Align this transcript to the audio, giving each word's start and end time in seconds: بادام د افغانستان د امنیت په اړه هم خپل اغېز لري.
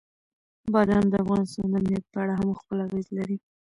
بادام 0.73 1.05
د 1.09 1.13
افغانستان 1.23 1.65
د 1.69 1.73
امنیت 1.79 2.03
په 2.11 2.17
اړه 2.23 2.33
هم 2.39 2.49
خپل 2.59 2.77
اغېز 2.87 3.07
لري. 3.17 3.37